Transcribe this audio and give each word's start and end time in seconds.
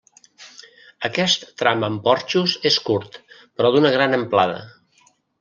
Aquest 1.09 1.45
tram 1.63 1.85
amb 1.89 2.01
porxos 2.07 2.57
és 2.71 2.79
curt 2.89 3.21
però 3.37 3.73
d'una 3.77 3.93
gran 3.99 4.19
amplada. 4.21 4.59